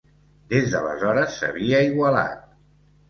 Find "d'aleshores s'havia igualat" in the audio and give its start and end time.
0.75-2.45